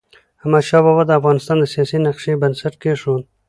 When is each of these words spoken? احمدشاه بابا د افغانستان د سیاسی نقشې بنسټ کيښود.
احمدشاه 0.41 0.81
بابا 0.85 1.03
د 1.05 1.11
افغانستان 1.19 1.57
د 1.59 1.65
سیاسی 1.73 1.97
نقشې 2.07 2.39
بنسټ 2.41 2.73
کيښود. 2.81 3.23